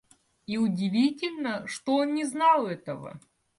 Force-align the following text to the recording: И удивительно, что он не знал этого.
И 0.47 0.57
удивительно, 0.57 1.67
что 1.67 1.97
он 1.97 2.15
не 2.15 2.25
знал 2.25 2.65
этого. 2.65 3.21